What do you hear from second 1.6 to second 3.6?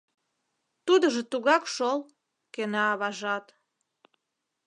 шол!— кӧна аважат.